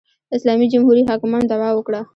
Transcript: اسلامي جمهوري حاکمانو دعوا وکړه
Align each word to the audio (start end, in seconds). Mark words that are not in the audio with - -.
اسلامي 0.35 0.65
جمهوري 0.73 1.01
حاکمانو 1.09 1.49
دعوا 1.51 1.69
وکړه 1.75 2.01